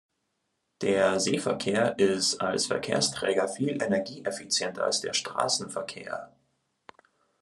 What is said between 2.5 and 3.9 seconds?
Verkehrsträger viel